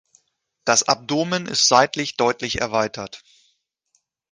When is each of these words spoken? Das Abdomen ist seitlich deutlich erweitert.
Das 0.65 0.81
Abdomen 0.87 1.45
ist 1.45 1.67
seitlich 1.67 2.17
deutlich 2.17 2.59
erweitert. 2.59 3.23